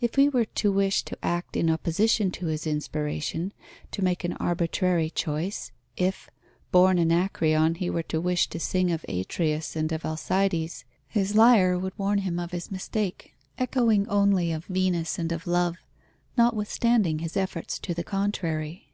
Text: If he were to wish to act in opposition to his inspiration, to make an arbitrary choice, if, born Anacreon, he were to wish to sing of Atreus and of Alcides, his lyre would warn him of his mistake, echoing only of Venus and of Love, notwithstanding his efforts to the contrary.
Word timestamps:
If 0.00 0.16
he 0.16 0.28
were 0.28 0.46
to 0.46 0.72
wish 0.72 1.04
to 1.04 1.16
act 1.24 1.56
in 1.56 1.70
opposition 1.70 2.32
to 2.32 2.46
his 2.46 2.66
inspiration, 2.66 3.52
to 3.92 4.02
make 4.02 4.24
an 4.24 4.32
arbitrary 4.40 5.10
choice, 5.10 5.70
if, 5.96 6.28
born 6.72 6.98
Anacreon, 6.98 7.76
he 7.76 7.88
were 7.88 8.02
to 8.02 8.20
wish 8.20 8.48
to 8.48 8.58
sing 8.58 8.90
of 8.90 9.04
Atreus 9.08 9.76
and 9.76 9.92
of 9.92 10.04
Alcides, 10.04 10.84
his 11.06 11.36
lyre 11.36 11.78
would 11.78 11.96
warn 11.96 12.18
him 12.18 12.40
of 12.40 12.50
his 12.50 12.72
mistake, 12.72 13.36
echoing 13.58 14.08
only 14.08 14.50
of 14.50 14.64
Venus 14.64 15.20
and 15.20 15.30
of 15.30 15.46
Love, 15.46 15.76
notwithstanding 16.36 17.20
his 17.20 17.36
efforts 17.36 17.78
to 17.78 17.94
the 17.94 18.02
contrary. 18.02 18.88